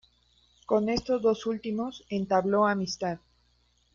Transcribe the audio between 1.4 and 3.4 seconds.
últimos entabló amistad.